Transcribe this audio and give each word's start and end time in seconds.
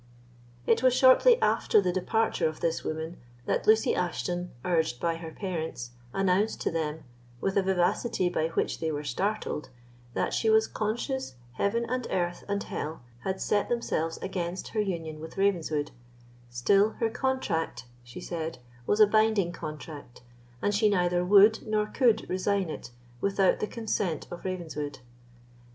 It 0.65 0.81
was 0.81 0.95
shortly 0.95 1.39
after 1.43 1.79
the 1.79 1.93
departure 1.93 2.47
of 2.47 2.59
this 2.59 2.83
woman, 2.83 3.17
that 3.45 3.67
Lucy 3.67 3.93
Ashton, 3.93 4.49
urged 4.65 4.99
by 4.99 5.17
her 5.17 5.29
parents, 5.29 5.91
announced 6.11 6.59
to 6.61 6.71
them, 6.71 7.03
with 7.39 7.55
a 7.55 7.61
vivacity 7.61 8.27
by 8.27 8.47
which 8.47 8.79
they 8.79 8.91
were 8.91 9.03
startled, 9.03 9.69
"That 10.15 10.33
she 10.33 10.49
was 10.49 10.65
conscious 10.65 11.35
heaven 11.51 11.85
and 11.87 12.07
earth 12.09 12.43
and 12.47 12.63
hell 12.63 13.03
had 13.25 13.39
set 13.39 13.69
themselves 13.69 14.17
against 14.23 14.69
her 14.69 14.81
union 14.81 15.19
with 15.19 15.37
Ravenswood; 15.37 15.91
still 16.49 16.93
her 16.93 17.11
contract," 17.11 17.85
she 18.03 18.19
said, 18.21 18.57
"was 18.87 18.99
a 18.99 19.05
binding 19.05 19.51
contract, 19.51 20.23
and 20.63 20.73
she 20.73 20.89
neither 20.89 21.23
would 21.23 21.61
nor 21.67 21.85
could 21.85 22.27
resign 22.27 22.71
it 22.71 22.89
without 23.19 23.59
the 23.59 23.67
consent 23.67 24.25
of 24.31 24.45
Ravenswood. 24.45 24.97